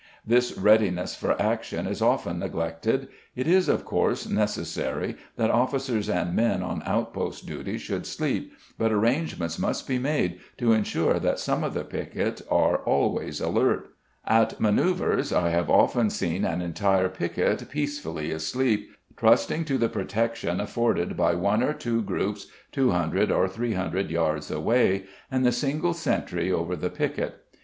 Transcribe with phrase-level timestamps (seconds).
[0.25, 6.33] This readiness for action is often neglected; it is, of course, necessary that officers and
[6.35, 11.63] men on outpost duty should sleep, but arrangements must be made to ensure that some
[11.63, 13.89] of the piquet are always alert.
[14.25, 20.59] At manœuvres I have often seen an entire piquet peacefully asleep, trusting to the protection
[20.59, 26.51] afforded by one or two groups 200 or 300 yards away, and the single sentry
[26.51, 27.33] over the piquet.